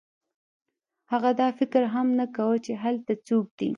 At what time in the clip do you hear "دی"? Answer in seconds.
3.59-3.69